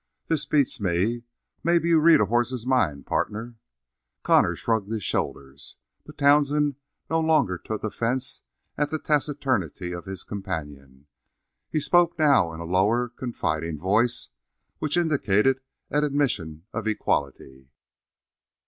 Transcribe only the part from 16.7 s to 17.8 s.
of equality.